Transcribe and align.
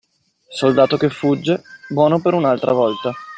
Soldato 0.49 0.97
che 0.97 1.11
fugge, 1.11 1.61
buono 1.87 2.19
per 2.19 2.33
un'altra 2.33 2.71
volta. 2.71 3.11